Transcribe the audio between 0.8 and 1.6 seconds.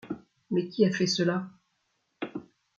a fait cela?